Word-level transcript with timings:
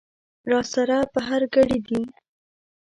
را 0.49 0.59
سره 0.73 0.97
په 1.13 1.19
هر 1.27 1.41
ګړي 1.55 1.79
دي 1.87 2.01